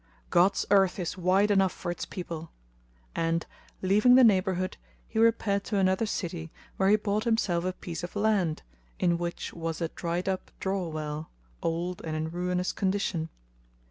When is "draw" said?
10.59-10.87